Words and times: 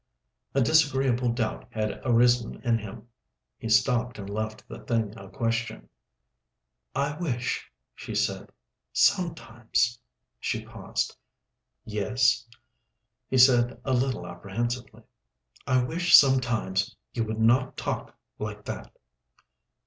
A 0.55 0.61
disagreeable 0.61 1.29
doubt 1.29 1.67
had 1.69 2.01
arisen 2.03 2.59
in 2.63 2.79
him. 2.79 3.07
He 3.59 3.69
stopped 3.69 4.17
and 4.17 4.27
left 4.27 4.67
the 4.67 4.79
thing 4.79 5.15
a 5.15 5.29
question. 5.29 5.89
"I 6.95 7.15
wish," 7.19 7.71
she 7.93 8.15
said, 8.15 8.51
"sometimes—" 8.91 9.99
She 10.39 10.65
paused. 10.65 11.15
"Yes?" 11.85 12.47
he 13.29 13.37
said, 13.37 13.79
a 13.85 13.93
little 13.93 14.25
apprehensively. 14.25 15.03
"I 15.67 15.83
wish 15.83 16.17
sometimes—you 16.17 17.23
would 17.23 17.39
not 17.39 17.77
talk 17.77 18.15
like 18.39 18.65
that." 18.65 18.97